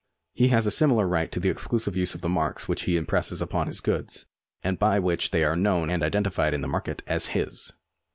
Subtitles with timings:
[0.33, 3.39] He has a similar right to the exclusive use of the marks which he impresses
[3.39, 4.25] upon his goods,
[4.63, 7.71] and by which they are known and identified in the market as his.